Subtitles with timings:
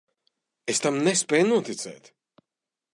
[0.73, 2.13] Es tam nespēju noticēt.